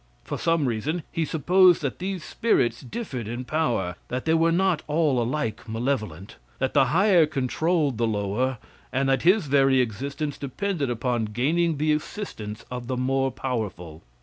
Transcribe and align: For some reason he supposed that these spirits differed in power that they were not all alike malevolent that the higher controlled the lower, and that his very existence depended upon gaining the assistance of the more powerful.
For 0.23 0.39
some 0.39 0.65
reason 0.65 1.03
he 1.11 1.25
supposed 1.25 1.83
that 1.83 1.99
these 1.99 2.23
spirits 2.23 2.81
differed 2.81 3.27
in 3.27 3.45
power 3.45 3.97
that 4.07 4.25
they 4.25 4.33
were 4.33 4.51
not 4.51 4.81
all 4.87 5.21
alike 5.21 5.69
malevolent 5.69 6.37
that 6.57 6.73
the 6.73 6.85
higher 6.85 7.27
controlled 7.27 7.99
the 7.99 8.07
lower, 8.07 8.57
and 8.91 9.07
that 9.09 9.21
his 9.21 9.45
very 9.45 9.79
existence 9.79 10.39
depended 10.39 10.89
upon 10.89 11.25
gaining 11.25 11.77
the 11.77 11.93
assistance 11.93 12.65
of 12.71 12.87
the 12.87 12.97
more 12.97 13.29
powerful. 13.29 14.01